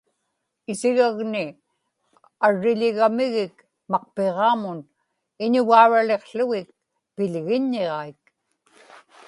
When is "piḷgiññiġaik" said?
7.15-8.21